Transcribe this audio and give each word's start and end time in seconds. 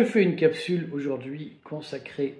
Je 0.00 0.06
fais 0.06 0.22
une 0.22 0.34
capsule 0.34 0.88
aujourd'hui 0.94 1.58
consacrée 1.62 2.38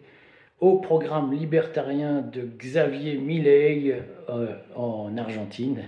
au 0.61 0.76
programme 0.76 1.30
libertarien 1.30 2.22
de 2.22 2.48
Xavier 2.58 3.18
Milei 3.18 4.00
euh, 4.30 4.46
en 4.75 5.14
Argentine, 5.18 5.82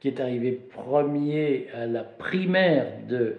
qui 0.00 0.08
est 0.08 0.18
arrivé 0.18 0.50
premier 0.50 1.68
à 1.80 1.86
la 1.86 2.02
primaire 2.02 2.88
de 3.08 3.36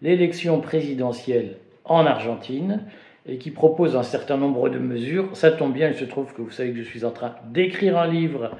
l'élection 0.00 0.62
présidentielle 0.62 1.58
en 1.84 2.06
Argentine 2.06 2.84
et 3.26 3.36
qui 3.36 3.50
propose 3.50 3.96
un 3.96 4.02
certain 4.02 4.38
nombre 4.38 4.70
de 4.70 4.78
mesures. 4.78 5.36
Ça 5.36 5.50
tombe 5.50 5.74
bien, 5.74 5.88
il 5.88 5.94
se 5.94 6.06
trouve 6.06 6.32
que 6.32 6.40
vous 6.40 6.50
savez 6.50 6.70
que 6.70 6.78
je 6.78 6.88
suis 6.88 7.04
en 7.04 7.10
train 7.10 7.34
d'écrire 7.50 7.98
un 7.98 8.10
livre 8.10 8.52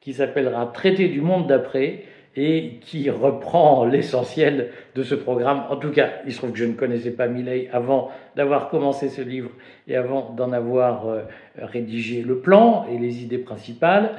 qui 0.00 0.12
s'appellera 0.12 0.66
Traité 0.66 1.08
du 1.08 1.20
monde 1.20 1.48
d'après 1.48 2.04
et 2.36 2.78
qui 2.80 3.10
reprend 3.10 3.84
l'essentiel 3.84 4.70
de 4.94 5.02
ce 5.02 5.16
programme. 5.16 5.64
En 5.68 5.76
tout 5.76 5.90
cas, 5.90 6.10
il 6.26 6.32
se 6.32 6.38
trouve 6.38 6.52
que 6.52 6.58
je 6.58 6.64
ne 6.64 6.74
connaissais 6.74 7.10
pas 7.10 7.26
Milley 7.26 7.68
avant 7.72 8.10
d'avoir 8.36 8.68
commencé 8.68 9.08
ce 9.08 9.20
livre 9.20 9.50
et 9.88 9.96
avant 9.96 10.32
d'en 10.36 10.52
avoir 10.52 11.08
euh, 11.08 11.22
rédigé 11.58 12.22
le 12.22 12.38
plan 12.38 12.86
et 12.90 12.98
les 12.98 13.22
idées 13.22 13.38
principales, 13.38 14.12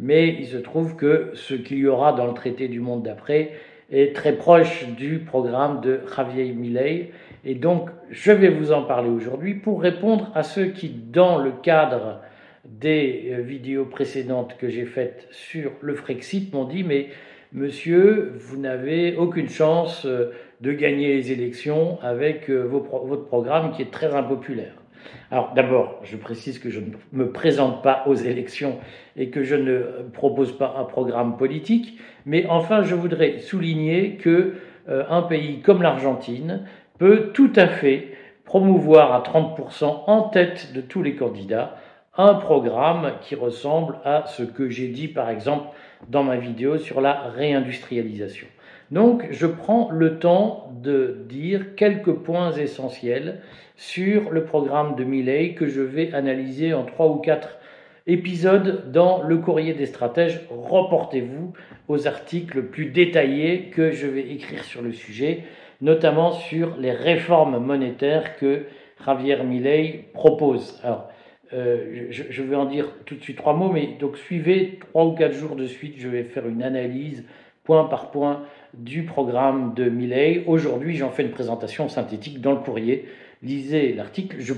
mais 0.00 0.28
il 0.28 0.46
se 0.46 0.56
trouve 0.56 0.96
que 0.96 1.30
ce 1.34 1.54
qu'il 1.54 1.78
y 1.78 1.86
aura 1.86 2.14
dans 2.14 2.26
le 2.26 2.34
traité 2.34 2.68
du 2.68 2.80
monde 2.80 3.02
d'après 3.02 3.52
est 3.90 4.14
très 4.14 4.32
proche 4.32 4.86
du 4.96 5.18
programme 5.18 5.80
de 5.82 6.00
Javier 6.14 6.52
Milley. 6.52 7.10
Et 7.44 7.54
donc, 7.54 7.90
je 8.10 8.32
vais 8.32 8.48
vous 8.48 8.72
en 8.72 8.82
parler 8.82 9.10
aujourd'hui 9.10 9.54
pour 9.54 9.82
répondre 9.82 10.30
à 10.34 10.42
ceux 10.42 10.66
qui, 10.66 10.88
dans 10.88 11.38
le 11.38 11.52
cadre 11.62 12.20
des 12.64 13.30
euh, 13.30 13.40
vidéos 13.40 13.84
précédentes 13.84 14.56
que 14.58 14.68
j'ai 14.68 14.84
faites 14.84 15.26
sur 15.30 15.72
le 15.80 15.94
Frexit, 15.94 16.52
m'ont 16.52 16.64
dit, 16.64 16.84
mais 16.84 17.08
Monsieur, 17.54 18.34
vous 18.36 18.58
n'avez 18.58 19.16
aucune 19.16 19.48
chance 19.48 20.04
euh, 20.04 20.32
de 20.60 20.70
gagner 20.72 21.14
les 21.14 21.32
élections 21.32 21.98
avec 22.02 22.50
euh, 22.50 22.64
votre 22.64 23.24
programme 23.24 23.72
qui 23.72 23.80
est 23.80 23.90
très 23.90 24.14
impopulaire. 24.14 24.74
Alors 25.30 25.54
d'abord, 25.54 25.98
je 26.02 26.18
précise 26.18 26.58
que 26.58 26.68
je 26.68 26.80
ne 26.80 26.90
me 27.12 27.30
présente 27.30 27.82
pas 27.82 28.02
aux 28.06 28.14
élections 28.14 28.76
et 29.16 29.30
que 29.30 29.44
je 29.44 29.54
ne 29.54 29.80
propose 30.12 30.58
pas 30.58 30.74
un 30.78 30.84
programme 30.84 31.38
politique, 31.38 31.98
mais 32.26 32.44
enfin 32.50 32.82
je 32.82 32.94
voudrais 32.94 33.38
souligner 33.38 34.16
que 34.16 34.52
euh, 34.90 35.22
pays 35.22 35.62
comme 35.62 35.80
l'Argentine 35.80 36.66
peut 36.98 37.30
tout 37.32 37.52
à 37.56 37.66
fait 37.66 38.08
promouvoir 38.44 39.14
à 39.14 39.22
30% 39.22 40.02
en 40.06 40.22
tête 40.24 40.74
de 40.74 40.82
tous 40.82 41.02
les 41.02 41.14
candidats 41.14 41.76
un 42.18 42.34
programme 42.34 43.12
qui 43.22 43.36
ressemble 43.36 43.98
à 44.04 44.24
ce 44.26 44.42
que 44.42 44.68
j'ai 44.68 44.88
dit 44.88 45.06
par 45.06 45.30
exemple 45.30 45.68
dans 46.08 46.24
ma 46.24 46.36
vidéo 46.36 46.76
sur 46.76 47.00
la 47.00 47.12
réindustrialisation. 47.28 48.48
Donc 48.90 49.26
je 49.30 49.46
prends 49.46 49.90
le 49.90 50.18
temps 50.18 50.72
de 50.82 51.24
dire 51.28 51.76
quelques 51.76 52.12
points 52.12 52.52
essentiels 52.52 53.40
sur 53.76 54.30
le 54.30 54.44
programme 54.44 54.96
de 54.96 55.04
Milley 55.04 55.54
que 55.54 55.68
je 55.68 55.80
vais 55.80 56.12
analyser 56.12 56.74
en 56.74 56.84
trois 56.84 57.06
ou 57.06 57.16
quatre 57.16 57.58
épisodes 58.08 58.90
dans 58.90 59.22
le 59.22 59.36
courrier 59.36 59.74
des 59.74 59.86
stratèges. 59.86 60.40
Reportez-vous 60.50 61.52
aux 61.86 62.08
articles 62.08 62.62
plus 62.62 62.86
détaillés 62.86 63.70
que 63.70 63.92
je 63.92 64.08
vais 64.08 64.28
écrire 64.32 64.64
sur 64.64 64.82
le 64.82 64.92
sujet, 64.92 65.44
notamment 65.80 66.32
sur 66.32 66.76
les 66.78 66.92
réformes 66.92 67.58
monétaires 67.58 68.36
que 68.38 68.64
Javier 69.04 69.44
Milley 69.44 70.06
propose. 70.14 70.82
Euh, 71.54 72.08
je, 72.10 72.42
vais 72.42 72.56
en 72.56 72.66
dire 72.66 72.92
tout 73.06 73.14
de 73.14 73.22
suite 73.22 73.38
trois 73.38 73.54
mots, 73.54 73.70
mais 73.70 73.96
donc 73.98 74.16
suivez 74.18 74.78
trois 74.80 75.06
ou 75.06 75.12
quatre 75.12 75.32
jours 75.32 75.56
de 75.56 75.66
suite, 75.66 75.94
je 75.96 76.08
vais 76.08 76.24
faire 76.24 76.46
une 76.46 76.62
analyse 76.62 77.24
point 77.64 77.84
par 77.84 78.10
point 78.10 78.42
du 78.74 79.04
programme 79.04 79.72
de 79.74 79.88
Milley. 79.88 80.44
Aujourd'hui, 80.46 80.96
j'en 80.96 81.10
fais 81.10 81.22
une 81.22 81.30
présentation 81.30 81.88
synthétique 81.88 82.40
dans 82.40 82.52
le 82.52 82.58
courrier. 82.58 83.06
Lisez 83.42 83.94
l'article. 83.94 84.36
Je 84.40 84.54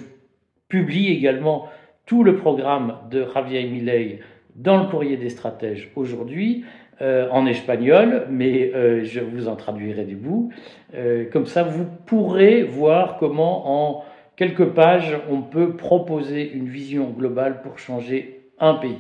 publie 0.68 1.08
également 1.08 1.68
tout 2.06 2.24
le 2.24 2.36
programme 2.36 2.96
de 3.10 3.24
Javier 3.34 3.64
Milley 3.68 4.20
dans 4.56 4.82
le 4.82 4.88
courrier 4.88 5.16
des 5.16 5.28
stratèges 5.28 5.90
aujourd'hui. 5.94 6.64
Euh, 7.02 7.30
en 7.30 7.46
espagnol, 7.46 8.26
mais 8.28 8.72
euh, 8.74 9.04
je 9.04 9.20
vous 9.20 9.48
en 9.48 9.56
traduirai 9.56 10.04
des 10.04 10.14
bouts. 10.14 10.52
comme 11.32 11.46
ça, 11.46 11.62
vous 11.62 11.86
pourrez 12.04 12.62
voir 12.62 13.16
comment 13.16 13.94
en 13.96 14.04
quelques 14.40 14.70
pages, 14.70 15.18
on 15.28 15.42
peut 15.42 15.76
proposer 15.76 16.50
une 16.50 16.66
vision 16.66 17.10
globale 17.10 17.60
pour 17.60 17.78
changer 17.78 18.40
un 18.58 18.72
pays. 18.72 18.96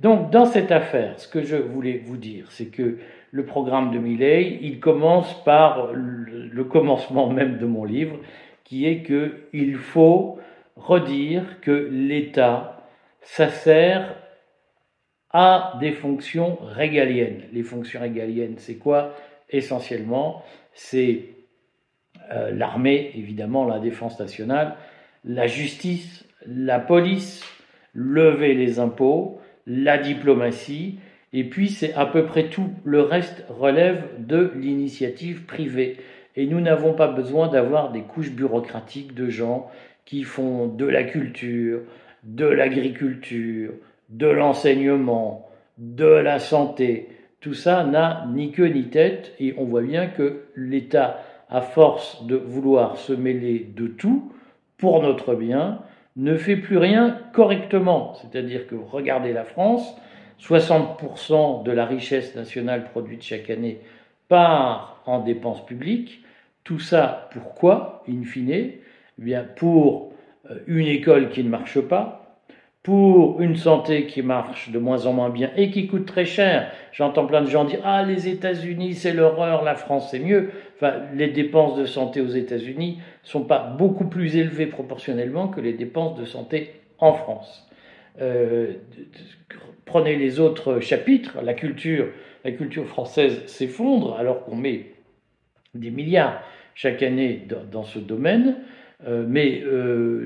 Donc, 0.00 0.30
dans 0.30 0.44
cette 0.44 0.70
affaire, 0.70 1.18
ce 1.18 1.26
que 1.28 1.40
je 1.40 1.56
voulais 1.56 2.02
vous 2.04 2.18
dire, 2.18 2.52
c'est 2.52 2.66
que 2.66 2.98
le 3.30 3.46
programme 3.46 3.90
de 3.90 3.98
Milley, 3.98 4.58
il 4.60 4.78
commence 4.78 5.42
par 5.44 5.94
le 5.94 6.64
commencement 6.64 7.30
même 7.30 7.56
de 7.56 7.64
mon 7.64 7.84
livre, 7.86 8.18
qui 8.64 8.86
est 8.86 9.00
que 9.02 9.46
il 9.54 9.76
faut 9.76 10.38
redire 10.76 11.62
que 11.62 11.88
l'État, 11.90 12.82
ça 13.22 13.48
sert 13.48 14.14
à 15.30 15.78
des 15.80 15.92
fonctions 15.92 16.58
régaliennes. 16.60 17.44
Les 17.54 17.62
fonctions 17.62 18.02
régaliennes, 18.02 18.56
c'est 18.58 18.76
quoi? 18.76 19.14
Essentiellement, 19.48 20.42
c'est 20.74 21.39
euh, 22.32 22.50
l'armée, 22.52 23.12
évidemment, 23.14 23.64
la 23.66 23.78
défense 23.78 24.18
nationale, 24.18 24.76
la 25.24 25.46
justice, 25.46 26.24
la 26.46 26.78
police, 26.78 27.42
lever 27.94 28.54
les 28.54 28.78
impôts, 28.78 29.40
la 29.66 29.98
diplomatie, 29.98 30.98
et 31.32 31.44
puis 31.44 31.68
c'est 31.68 31.94
à 31.94 32.06
peu 32.06 32.24
près 32.24 32.48
tout. 32.48 32.70
Le 32.84 33.02
reste 33.02 33.44
relève 33.48 34.02
de 34.18 34.52
l'initiative 34.56 35.44
privée. 35.44 35.96
Et 36.36 36.46
nous 36.46 36.60
n'avons 36.60 36.94
pas 36.94 37.08
besoin 37.08 37.48
d'avoir 37.48 37.92
des 37.92 38.02
couches 38.02 38.32
bureaucratiques 38.32 39.14
de 39.14 39.28
gens 39.28 39.70
qui 40.04 40.24
font 40.24 40.66
de 40.66 40.86
la 40.86 41.04
culture, 41.04 41.80
de 42.24 42.46
l'agriculture, 42.46 43.72
de 44.08 44.26
l'enseignement, 44.26 45.48
de 45.78 46.06
la 46.06 46.38
santé. 46.38 47.08
Tout 47.40 47.54
ça 47.54 47.84
n'a 47.84 48.26
ni 48.32 48.52
queue 48.52 48.66
ni 48.66 48.84
tête 48.84 49.32
et 49.38 49.54
on 49.56 49.64
voit 49.64 49.82
bien 49.82 50.06
que 50.08 50.42
l'État 50.56 51.22
à 51.50 51.60
force 51.60 52.24
de 52.26 52.36
vouloir 52.36 52.96
se 52.96 53.12
mêler 53.12 53.66
de 53.76 53.88
tout 53.88 54.32
pour 54.78 55.02
notre 55.02 55.34
bien, 55.34 55.80
ne 56.16 56.36
fait 56.36 56.56
plus 56.56 56.78
rien 56.78 57.18
correctement. 57.32 58.14
C'est-à-dire 58.14 58.66
que 58.66 58.76
regardez 58.76 59.32
la 59.32 59.44
France, 59.44 59.96
60% 60.40 61.64
de 61.64 61.72
la 61.72 61.84
richesse 61.84 62.34
nationale 62.34 62.84
produite 62.90 63.22
chaque 63.22 63.50
année 63.50 63.80
part 64.28 65.02
en 65.06 65.20
dépenses 65.20 65.64
publiques. 65.66 66.24
Tout 66.64 66.78
ça, 66.78 67.28
pourquoi, 67.32 68.02
in 68.08 68.22
fine? 68.24 68.50
Eh 68.50 68.80
bien 69.18 69.44
Pour 69.56 70.12
euh, 70.50 70.56
une 70.66 70.86
école 70.86 71.30
qui 71.30 71.42
ne 71.44 71.48
marche 71.48 71.80
pas, 71.80 72.20
pour 72.82 73.42
une 73.42 73.56
santé 73.56 74.06
qui 74.06 74.22
marche 74.22 74.70
de 74.70 74.78
moins 74.78 75.04
en 75.04 75.12
moins 75.12 75.28
bien 75.28 75.50
et 75.56 75.70
qui 75.70 75.86
coûte 75.86 76.06
très 76.06 76.24
cher. 76.24 76.72
J'entends 76.92 77.26
plein 77.26 77.42
de 77.42 77.50
gens 77.50 77.64
dire 77.64 77.80
Ah, 77.84 78.02
les 78.02 78.28
États-Unis, 78.28 78.94
c'est 78.94 79.12
l'horreur, 79.12 79.62
la 79.64 79.74
France, 79.74 80.10
c'est 80.10 80.18
mieux. 80.18 80.50
Enfin, 80.80 81.02
les 81.14 81.28
dépenses 81.28 81.78
de 81.78 81.84
santé 81.84 82.22
aux 82.22 82.28
États-Unis 82.28 83.00
sont 83.22 83.44
pas 83.44 83.58
beaucoup 83.58 84.06
plus 84.06 84.36
élevées 84.36 84.64
proportionnellement 84.66 85.48
que 85.48 85.60
les 85.60 85.74
dépenses 85.74 86.18
de 86.18 86.24
santé 86.24 86.72
en 86.98 87.12
France. 87.12 87.68
Euh, 88.22 88.72
prenez 89.84 90.16
les 90.16 90.40
autres 90.40 90.80
chapitres, 90.80 91.42
la 91.42 91.52
culture, 91.52 92.08
la 92.44 92.52
culture 92.52 92.86
française 92.86 93.44
s'effondre 93.44 94.16
alors 94.18 94.42
qu'on 94.44 94.56
met 94.56 94.94
des 95.74 95.90
milliards 95.90 96.42
chaque 96.74 97.02
année 97.02 97.46
dans, 97.70 97.84
ce 97.84 97.98
domaine, 97.98 98.56
euh, 99.06 99.26
mais 99.28 99.60
euh, 99.62 100.24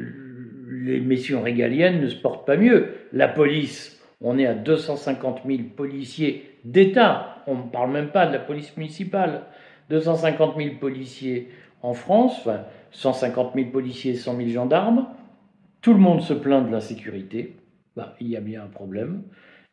les 0.71 1.01
missions 1.01 1.43
régaliennes 1.43 2.01
ne 2.01 2.07
se 2.07 2.17
portent 2.17 2.47
pas 2.47 2.57
mieux. 2.57 2.91
La 3.13 3.27
police, 3.27 4.01
on 4.21 4.39
est 4.39 4.47
à 4.47 4.55
250 4.55 5.41
000 5.45 5.63
policiers 5.77 6.49
d'État, 6.65 7.43
on 7.49 7.57
ne 7.57 7.71
parle 7.71 7.91
même 7.91 8.11
pas 8.11 8.27
de 8.27 8.33
la 8.33 8.39
police 8.39 8.77
municipale. 8.77 9.43
250 9.91 10.57
000 10.57 10.77
policiers 10.81 11.49
en 11.83 11.95
France, 11.95 12.39
enfin 12.41 12.61
150 12.93 13.53
000 13.55 13.71
policiers, 13.71 14.15
100 14.15 14.37
000 14.37 14.49
gendarmes. 14.51 15.07
Tout 15.83 15.93
le 15.93 16.01
monde 16.01 16.23
se 16.23 16.33
plaint 16.33 16.67
de 16.67 16.73
l'insécurité. 16.73 17.57
Bah, 17.97 18.17
il 18.21 18.29
y 18.29 18.37
a 18.37 18.41
bien 18.41 18.63
un 18.63 18.69
problème. 18.69 19.23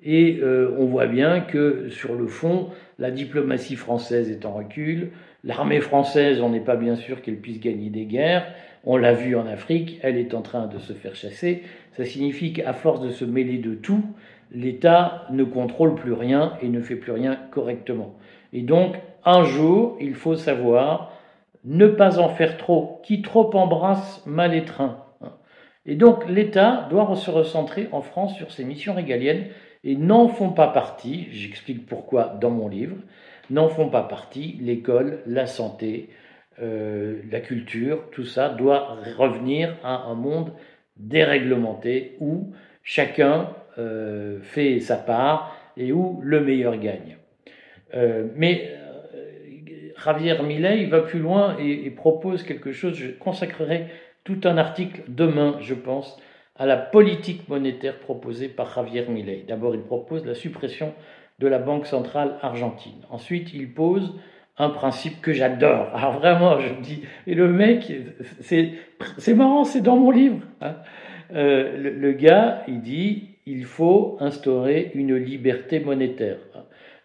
Et 0.04 0.40
euh, 0.42 0.76
on 0.78 0.86
voit 0.86 1.08
bien 1.08 1.42
que 1.42 1.90
sur 1.90 2.16
le 2.16 2.28
fond, 2.28 2.70
la 3.00 3.12
diplomatie 3.12 3.76
française 3.76 4.30
est 4.30 4.46
en 4.46 4.54
recul. 4.54 5.12
L'armée 5.44 5.80
française, 5.80 6.42
on 6.42 6.50
n'est 6.50 6.60
pas 6.60 6.76
bien 6.76 6.96
sûr 6.96 7.22
qu'elle 7.22 7.38
puisse 7.38 7.60
gagner 7.60 7.90
des 7.90 8.06
guerres. 8.06 8.46
On 8.84 8.98
l'a 8.98 9.14
vu 9.14 9.36
en 9.36 9.46
Afrique, 9.46 10.00
elle 10.02 10.18
est 10.18 10.34
en 10.34 10.42
train 10.42 10.68
de 10.68 10.80
se 10.80 10.94
faire 10.94 11.16
chasser. 11.16 11.64
Ça 11.94 12.04
signifie 12.04 12.52
qu'à 12.52 12.74
force 12.74 13.02
de 13.02 13.12
se 13.12 13.26
mêler 13.26 13.60
de 13.60 13.76
tout, 13.76 14.04
l'État 14.52 15.28
ne 15.30 15.44
contrôle 15.44 15.94
plus 15.94 16.14
rien 16.14 16.54
et 16.64 16.68
ne 16.68 16.82
fait 16.82 16.96
plus 16.96 17.12
rien 17.12 17.38
correctement. 17.52 18.16
Et 18.54 18.64
donc, 18.64 18.96
un 19.26 19.44
jour, 19.44 19.98
il 20.00 20.16
faut 20.16 20.36
savoir 20.36 21.14
ne 21.64 21.88
pas 21.88 22.20
en 22.20 22.30
faire 22.30 22.58
trop. 22.58 23.02
Qui 23.04 23.22
trop 23.22 23.56
embrasse 23.56 24.26
mal 24.26 24.54
étreint. 24.56 25.04
Et 25.86 25.96
donc, 25.96 26.28
l'État 26.30 26.88
doit 26.90 27.16
se 27.16 27.32
recentrer 27.32 27.88
en 27.92 28.02
France 28.02 28.36
sur 28.36 28.52
ses 28.52 28.64
missions 28.64 28.94
régaliennes 28.94 29.46
et 29.84 29.96
n'en 29.96 30.28
font 30.28 30.52
pas 30.52 30.68
partie, 30.68 31.28
j'explique 31.32 31.88
pourquoi 31.88 32.38
dans 32.40 32.52
mon 32.52 32.68
livre, 32.68 32.98
n'en 33.50 33.68
font 33.68 33.90
pas 33.90 34.04
partie 34.04 34.58
l'école, 34.62 35.20
la 35.26 35.48
santé, 35.48 36.10
la 36.60 37.40
culture, 37.40 38.04
tout 38.12 38.26
ça 38.26 38.50
doit 38.50 38.98
revenir 39.18 39.76
à 39.84 40.04
un 40.04 40.14
monde 40.14 40.52
déréglementé 40.98 42.16
où 42.20 42.54
chacun 42.84 43.50
fait 44.44 44.80
sa 44.80 44.98
part 44.98 45.56
et 45.78 45.92
où 45.92 46.20
le 46.22 46.42
meilleur 46.42 46.78
gagne. 46.78 47.18
mais 48.36 48.70
Javier 50.04 50.42
Milei 50.44 50.86
va 50.86 51.02
plus 51.02 51.20
loin 51.20 51.56
et, 51.60 51.90
propose 51.90 52.44
quelque 52.44 52.72
chose. 52.72 52.96
Je 52.96 53.12
consacrerai 53.12 53.88
tout 54.24 54.40
un 54.44 54.58
article 54.58 55.02
demain, 55.08 55.58
je 55.62 55.74
pense, 55.74 56.20
à 56.56 56.66
la 56.66 56.78
politique 56.78 57.48
monétaire 57.50 58.00
proposée 58.00 58.48
par 58.48 58.74
Javier 58.74 59.06
Milei. 59.08 59.46
D'abord, 59.48 59.76
il 59.76 59.82
propose 59.82 60.26
la 60.26 60.36
suppression 60.36 60.94
de 61.40 61.48
la 61.48 61.60
Banque 61.60 61.88
centrale 61.88 62.38
argentine. 62.42 63.02
Ensuite, 63.10 63.54
il 63.54 63.74
pose 63.74 64.16
un 64.58 64.70
principe 64.70 65.22
que 65.22 65.34
j'adore. 65.34 65.90
Alors 65.96 66.20
vraiment, 66.20 66.60
je 66.60 66.74
me 66.74 66.82
dis, 66.82 67.04
et 67.26 67.34
le 67.34 67.48
mec, 67.48 67.92
c'est 68.42 69.34
marrant, 69.34 69.64
c'est 69.64 69.82
dans 69.82 69.98
mon 69.98 70.12
livre. 70.12 70.40
Hein. 70.62 70.76
Euh, 71.34 71.78
le, 71.78 72.12
gars, 72.12 72.64
il 72.68 72.82
dit, 72.82 73.30
il 73.46 73.66
faut 73.66 74.18
instaurer 74.20 74.92
une 74.94 75.16
liberté 75.16 75.80
monétaire. 75.80 76.38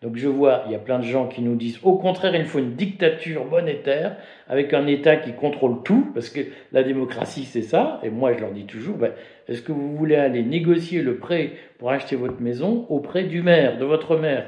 Donc 0.02 0.16
je 0.16 0.28
vois, 0.28 0.62
il 0.66 0.72
y 0.72 0.74
a 0.74 0.78
plein 0.78 0.98
de 0.98 1.04
gens 1.04 1.26
qui 1.26 1.42
nous 1.42 1.54
disent 1.54 1.80
au 1.82 1.94
contraire, 1.94 2.34
il 2.34 2.44
faut 2.44 2.58
une 2.58 2.74
dictature 2.74 3.46
monétaire 3.46 4.16
avec 4.48 4.74
un 4.74 4.86
État 4.86 5.16
qui 5.16 5.32
contrôle 5.32 5.82
tout, 5.84 6.10
parce 6.12 6.28
que 6.28 6.40
la 6.72 6.82
démocratie 6.82 7.44
c'est 7.44 7.62
ça, 7.62 8.00
et 8.02 8.10
moi 8.10 8.32
je 8.34 8.40
leur 8.40 8.52
dis 8.52 8.66
toujours, 8.66 8.96
ben, 8.96 9.12
est-ce 9.48 9.62
que 9.62 9.72
vous 9.72 9.96
voulez 9.96 10.16
aller 10.16 10.42
négocier 10.42 11.02
le 11.02 11.16
prêt 11.16 11.52
pour 11.78 11.90
acheter 11.90 12.14
votre 12.14 12.40
maison 12.40 12.86
auprès 12.90 13.24
du 13.24 13.42
maire, 13.42 13.78
de 13.78 13.84
votre 13.84 14.16
maire, 14.16 14.46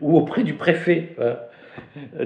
ou 0.00 0.16
auprès 0.16 0.42
du 0.42 0.54
préfet 0.54 1.14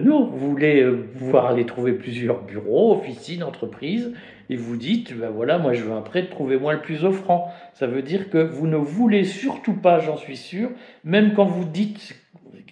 non, 0.01 0.27
vous 0.27 0.51
voulez 0.51 0.83
euh, 0.83 1.09
pouvoir 1.19 1.47
aller 1.47 1.67
trouver 1.67 1.93
plusieurs 1.93 2.43
bureaux, 2.43 2.93
officines, 2.93 3.43
entreprises, 3.43 4.13
et 4.51 4.57
vous 4.57 4.77
dites, 4.77 5.17
ben 5.17 5.31
voilà, 5.31 5.59
moi 5.59 5.75
je 5.75 5.85
veux 5.85 5.93
un 5.93 6.03
prêt, 6.03 6.27
trouvez-moi 6.27 6.75
le 6.75 6.83
plus 6.83 7.05
offrant. 7.05 7.53
Ça 7.73 7.87
veut 7.87 8.03
dire 8.03 8.31
que 8.31 8.39
vous 8.39 8.67
ne 8.67 8.77
voulez 8.77 9.23
surtout 9.23 9.75
pas, 9.75 10.01
j'en 10.01 10.17
suis 10.17 10.37
sûr, 10.37 10.71
même 11.05 11.35
quand 11.35 11.45
vous 11.45 11.65
dites, 11.65 12.21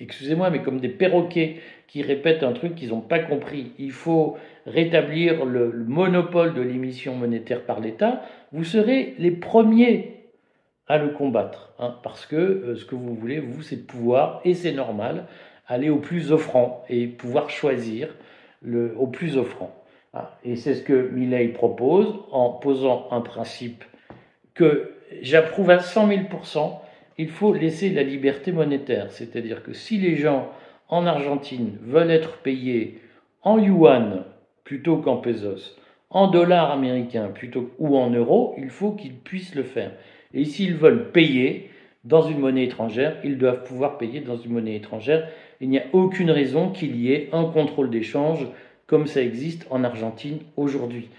excusez-moi, 0.00 0.50
mais 0.50 0.60
comme 0.60 0.80
des 0.80 0.88
perroquets 0.88 1.60
qui 1.86 2.02
répètent 2.02 2.42
un 2.42 2.52
truc 2.52 2.74
qu'ils 2.74 2.88
n'ont 2.88 3.00
pas 3.00 3.20
compris, 3.20 3.74
il 3.78 3.92
faut 3.92 4.36
rétablir 4.66 5.44
le, 5.44 5.72
monopole 5.86 6.52
de 6.52 6.62
l'émission 6.62 7.14
monétaire 7.14 7.64
par 7.64 7.78
l'État, 7.78 8.22
vous 8.50 8.64
serez 8.64 9.14
les 9.18 9.30
premiers 9.30 10.24
à 10.88 10.98
le 10.98 11.10
combattre. 11.10 11.74
Hein, 11.78 11.94
parce 12.02 12.26
que 12.26 12.34
euh, 12.34 12.74
ce 12.74 12.84
que 12.84 12.96
vous 12.96 13.14
voulez, 13.14 13.38
vous, 13.38 13.62
c'est 13.62 13.76
de 13.76 13.86
pouvoir, 13.86 14.40
et 14.44 14.54
c'est 14.54 14.72
normal, 14.72 15.26
aller 15.68 15.90
au 15.90 15.98
plus 15.98 16.32
offrant 16.32 16.82
et 16.88 17.06
pouvoir 17.06 17.50
choisir 17.50 18.08
le, 18.62 18.96
au 18.98 19.06
plus 19.06 19.36
offrant. 19.36 19.77
Et 20.44 20.56
c'est 20.56 20.74
ce 20.74 20.82
que 20.82 21.10
Milley 21.10 21.48
propose 21.48 22.20
en 22.30 22.50
posant 22.50 23.08
un 23.10 23.20
principe 23.20 23.84
que 24.54 24.92
j'approuve 25.22 25.70
à 25.70 25.80
100 25.80 26.08
000% 26.08 26.78
il 27.20 27.28
faut 27.28 27.52
laisser 27.52 27.90
la 27.90 28.04
liberté 28.04 28.52
monétaire. 28.52 29.10
C'est-à-dire 29.10 29.64
que 29.64 29.72
si 29.72 29.98
les 29.98 30.16
gens 30.16 30.48
en 30.88 31.04
Argentine 31.04 31.76
veulent 31.82 32.12
être 32.12 32.38
payés 32.38 33.00
en 33.42 33.58
yuan 33.58 34.24
plutôt 34.62 34.98
qu'en 34.98 35.16
pesos, 35.16 35.76
en 36.10 36.28
dollars 36.28 36.70
américains 36.70 37.28
plutôt 37.28 37.70
ou 37.78 37.96
en 37.96 38.10
euros, 38.10 38.54
il 38.56 38.70
faut 38.70 38.92
qu'ils 38.92 39.16
puissent 39.16 39.56
le 39.56 39.64
faire. 39.64 39.92
Et 40.32 40.44
s'ils 40.44 40.76
veulent 40.76 41.10
payer 41.10 41.70
dans 42.04 42.22
une 42.22 42.38
monnaie 42.38 42.64
étrangère, 42.64 43.16
ils 43.24 43.36
doivent 43.36 43.64
pouvoir 43.64 43.98
payer 43.98 44.20
dans 44.20 44.36
une 44.36 44.52
monnaie 44.52 44.76
étrangère 44.76 45.28
il 45.60 45.70
n'y 45.70 45.78
a 45.78 45.84
aucune 45.92 46.30
raison 46.30 46.70
qu'il 46.70 46.96
y 46.96 47.12
ait 47.12 47.28
un 47.32 47.44
contrôle 47.44 47.90
d'échange 47.90 48.46
comme 48.88 49.06
ça 49.06 49.22
existe 49.22 49.66
en 49.70 49.84
Argentine 49.84 50.40
aujourd'hui. 50.56 51.10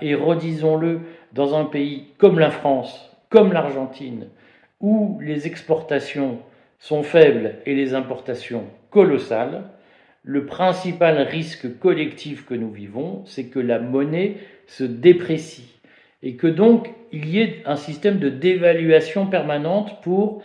Et 0.00 0.14
redisons-le, 0.14 1.00
dans 1.34 1.54
un 1.54 1.66
pays 1.66 2.04
comme 2.16 2.38
la 2.38 2.50
France, 2.50 3.10
comme 3.28 3.52
l'Argentine, 3.52 4.28
où 4.80 5.18
les 5.20 5.46
exportations 5.46 6.38
sont 6.78 7.02
faibles 7.02 7.56
et 7.66 7.74
les 7.74 7.92
importations 7.92 8.64
colossales, 8.90 9.64
le 10.22 10.46
principal 10.46 11.18
risque 11.18 11.78
collectif 11.78 12.46
que 12.46 12.54
nous 12.54 12.70
vivons, 12.70 13.22
c'est 13.26 13.46
que 13.46 13.60
la 13.60 13.78
monnaie 13.78 14.36
se 14.66 14.84
déprécie 14.84 15.68
et 16.22 16.36
que 16.36 16.46
donc 16.46 16.90
il 17.12 17.28
y 17.28 17.40
ait 17.40 17.62
un 17.66 17.76
système 17.76 18.18
de 18.18 18.28
dévaluation 18.28 19.26
permanente 19.26 20.00
pour 20.02 20.42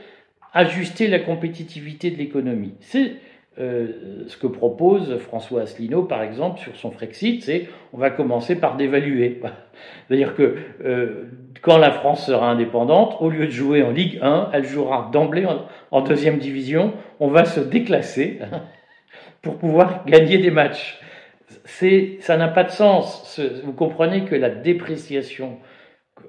ajuster 0.54 1.08
la 1.08 1.20
compétitivité 1.20 2.12
de 2.12 2.18
l'économie. 2.18 2.74
C'est 2.82 3.14
euh, 3.60 4.24
ce 4.28 4.38
que 4.38 4.48
propose 4.48 5.18
François 5.18 5.64
Asselineau, 5.64 6.04
par 6.04 6.24
exemple, 6.24 6.62
sur 6.62 6.74
son 6.78 6.90
Frexit, 6.90 7.44
c'est 7.44 7.68
on 7.92 7.98
va 7.98 8.10
commencer 8.10 8.56
par 8.56 8.78
dévaluer. 8.78 9.42
C'est-à-dire 10.08 10.36
que 10.36 10.56
euh, 10.86 11.26
quand 11.62 11.78
la 11.78 11.92
France 11.92 12.26
sera 12.26 12.50
indépendante, 12.50 13.18
au 13.20 13.30
lieu 13.30 13.46
de 13.48 13.52
jouer 13.52 13.84
en 13.84 13.92
Ligue 13.92 14.20
1, 14.22 14.52
elle 14.54 14.64
jouera 14.64 15.10
d'emblée 15.12 15.46
en, 15.92 16.02
deuxième 16.02 16.38
division. 16.38 16.94
On 17.20 17.28
va 17.28 17.44
se 17.44 17.60
déclasser 17.60 18.40
pour 19.42 19.58
pouvoir 19.58 20.06
gagner 20.06 20.38
des 20.38 20.52
matchs. 20.52 20.98
C'est, 21.66 22.20
ça 22.22 22.38
n'a 22.38 22.48
pas 22.48 22.64
de 22.64 22.72
sens. 22.72 23.38
Vous 23.66 23.74
comprenez 23.74 24.24
que 24.24 24.36
la 24.36 24.50
dépréciation, 24.50 25.58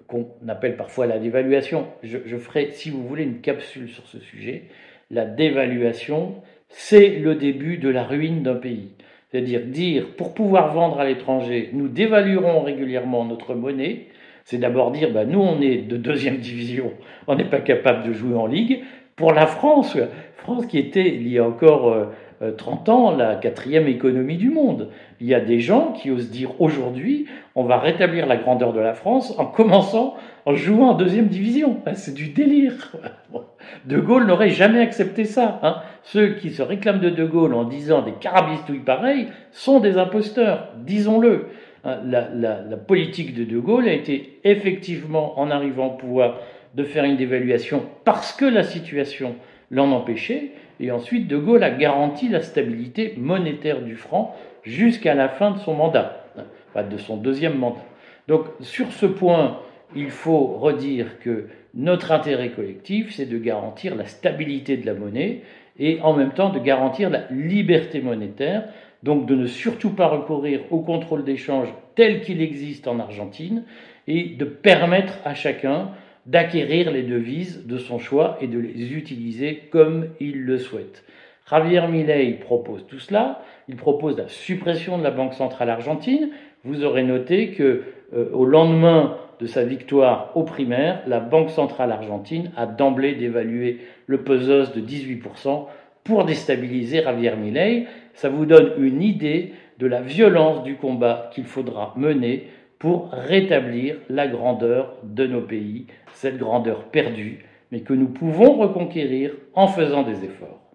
qu'on 0.09 0.29
appelle 0.49 0.77
parfois 0.77 1.07
la 1.07 1.21
dévaluation, 1.21 1.87
je, 2.03 2.19
je 2.27 2.37
ferai, 2.37 2.73
si 2.73 2.91
vous 2.91 3.07
voulez, 3.07 3.23
une 3.23 3.41
capsule 3.41 3.89
sur 3.89 4.09
ce 4.09 4.19
sujet. 4.19 4.65
La 5.09 5.25
dévaluation, 5.25 6.43
c'est 6.73 7.09
le 7.09 7.35
début 7.35 7.77
de 7.77 7.89
la 7.89 8.03
ruine 8.03 8.43
d'un 8.43 8.55
pays. 8.55 8.91
C'est-à-dire 9.31 9.63
dire, 9.65 10.09
pour 10.17 10.35
pouvoir 10.35 10.75
vendre 10.75 11.01
à 11.01 11.07
l'étranger, 11.07 11.71
nous 11.73 11.89
dévaluerons 11.89 12.63
régulièrement 12.63 13.25
notre 13.25 13.55
monnaie, 13.55 14.09
c'est 14.45 14.59
d'abord 14.59 14.91
dire, 14.91 15.11
bah, 15.13 15.25
nous 15.25 15.41
on 15.41 15.61
est 15.61 15.77
de 15.77 15.97
deuxième 15.97 16.37
division, 16.39 16.93
on 17.27 17.37
n'est 17.37 17.45
pas 17.45 17.61
capable 17.61 18.07
de 18.07 18.13
jouer 18.13 18.37
en 18.37 18.47
ligue. 18.47 18.81
Pour 19.17 19.33
la 19.33 19.47
France, 19.47 19.97
France 20.37 20.67
qui 20.67 20.79
était 20.79 21.15
il 21.15 21.29
y 21.29 21.39
a 21.39 21.47
encore 21.47 22.09
30 22.57 22.89
euh, 22.89 22.93
ans 22.93 23.17
la 23.17 23.37
quatrième 23.37 23.87
économie 23.87 24.37
du 24.37 24.51
monde, 24.51 24.89
il 25.21 25.29
y 25.29 25.35
a 25.35 25.41
des 25.41 25.61
gens 25.61 25.93
qui 25.93 26.11
osent 26.11 26.31
dire 26.31 26.61
aujourd'hui, 26.61 27.27
on 27.55 27.65
va 27.65 27.79
rétablir 27.79 28.27
la 28.27 28.37
grandeur 28.37 28.73
de 28.73 28.81
la 28.81 28.95
France 28.95 29.39
en 29.39 29.47
commençant 29.47 30.15
en 30.45 30.55
jouant 30.55 30.91
en 30.91 30.95
deuxième 30.95 31.29
division. 31.29 31.81
Ben, 31.85 31.95
c'est 31.95 32.15
du 32.15 32.31
délire. 32.31 32.97
De 33.85 33.99
Gaulle 33.99 34.27
n'aurait 34.27 34.51
jamais 34.51 34.81
accepté 34.81 35.25
ça. 35.25 35.61
Hein. 35.63 35.77
Ceux 36.03 36.35
qui 36.35 36.51
se 36.51 36.63
réclament 36.63 37.01
de 37.01 37.11
De 37.11 37.25
Gaulle 37.25 37.55
en 37.55 37.65
disant 37.65 38.03
des 38.03 38.13
carabistouilles 38.13 38.81
pareilles 38.81 39.29
sont 39.51 39.81
des 39.81 39.99
imposteurs, 39.99 40.69
disons-le. 40.79 41.47
Hein, 41.85 41.99
la, 42.05 42.29
la, 42.31 42.77
politique 42.77 43.35
de 43.35 43.45
De 43.45 43.59
Gaulle 43.59 43.89
a 43.89 43.93
été 43.93 44.39
effectivement, 44.45 45.39
en 45.41 45.51
arrivant 45.51 45.89
au 45.89 45.97
pouvoir, 45.97 46.39
de 46.75 46.85
faire 46.85 47.05
une 47.05 47.17
dévaluation 47.17 47.83
parce 48.05 48.33
que 48.33 48.45
la 48.45 48.63
situation 48.63 49.35
l'en 49.71 49.91
empêchait. 49.91 50.53
Et 50.81 50.91
ensuite, 50.91 51.29
De 51.29 51.37
Gaulle 51.37 51.65
a 51.65 51.71
garanti 51.71 52.29
la 52.29 52.41
stabilité 52.41 53.15
monétaire 53.17 53.83
du 53.83 53.97
franc 53.97 54.37
jusqu'à 54.63 55.15
la 55.15 55.29
fin 55.29 55.51
de 55.51 55.59
son 55.59 55.75
mandat, 55.75 56.25
hein, 56.39 56.45
enfin 56.71 56.87
de 56.87 56.97
son 56.97 57.17
deuxième 57.17 57.59
mandat. 57.59 57.85
Donc 58.29 58.47
sur 58.61 58.93
ce 58.93 59.07
point, 59.07 59.59
il 59.95 60.11
faut 60.11 60.47
redire 60.47 61.19
que 61.21 61.47
notre 61.75 62.13
intérêt 62.13 62.51
collectif, 62.51 63.15
c'est 63.15 63.27
de 63.27 63.39
garantir 63.39 63.95
la 63.95 64.07
stabilité 64.07 64.77
de 64.77 64.87
la 64.87 64.95
monnaie 64.95 65.43
et 65.79 66.01
en 66.03 66.13
même 66.15 66.33
temps 66.33 66.51
de 66.51 66.59
garantir 66.59 67.09
la 67.11 67.25
liberté 67.31 68.01
monétaire, 68.01 68.65
donc 69.03 69.27
de 69.27 69.35
ne 69.35 69.47
surtout 69.47 69.91
pas 69.91 70.09
recourir 70.09 70.61
au 70.71 70.81
contrôle 70.81 71.25
d'échange 71.25 71.69
tel 71.95 72.21
qu'il 72.21 72.41
existe 72.43 72.87
en 72.87 72.99
Argentine 72.99 73.65
et 74.07 74.25
de 74.25 74.45
permettre 74.45 75.15
à 75.25 75.35
chacun 75.35 75.91
d'acquérir 76.27 76.93
les 76.93 77.03
devises 77.03 77.67
de 77.67 77.79
son 77.79 77.99
choix 77.99 78.39
et 78.41 78.47
de 78.47 78.59
les 78.59 78.93
utiliser 78.93 79.63
comme 79.71 80.09
il 80.21 80.43
le 80.43 80.59
souhaite. 80.59 81.05
Javier 81.51 81.87
Milei 81.89 82.33
propose 82.35 82.87
tout 82.87 83.01
cela, 83.01 83.43
il 83.69 83.77
propose 83.77 84.17
la 84.17 84.29
suppression 84.29 84.99
de 84.99 85.03
la 85.03 85.11
Banque 85.11 85.35
centrale 85.35 85.69
argentine. 85.69 86.31
Vous 86.65 86.85
aurez 86.85 87.03
noté 87.03 87.51
que 87.51 87.83
euh, 88.15 88.31
au 88.33 88.45
lendemain 88.45 89.17
de 89.43 89.49
sa 89.49 89.65
victoire 89.65 90.31
aux 90.37 90.45
primaires, 90.45 91.03
la 91.09 91.19
Banque 91.19 91.51
centrale 91.51 91.91
argentine 91.91 92.53
a 92.57 92.65
d'emblée 92.65 93.17
dévalué 93.17 93.81
le 94.07 94.23
pesos 94.23 94.73
de 94.73 94.81
18% 94.81 95.67
pour 96.05 96.25
déstabiliser 96.25 97.03
Javier 97.03 97.35
Milei. 97.35 97.87
Ça 98.15 98.29
vous 98.29 98.47
donne 98.47 98.73
une 98.79 99.03
idée 99.03 99.53
de 99.79 99.89
la 99.89 100.01
violence 100.01 100.63
du 100.63 100.77
combat 100.77 101.29
qu'il 101.35 101.45
faudra 101.45 101.93
mener 101.97 102.45
pour 102.79 103.11
rétablir 103.11 103.97
la 104.09 104.29
grandeur 104.29 104.95
de 105.03 105.27
nos 105.27 105.41
pays, 105.41 105.87
cette 106.13 106.39
grandeur 106.39 106.85
perdue, 106.85 107.45
mais 107.73 107.81
que 107.81 107.95
nous 107.95 108.09
pouvons 108.09 108.55
reconquérir 108.59 109.33
en 109.55 109.67
faisant 109.67 110.05
des 110.05 110.25
efforts. 110.25 110.72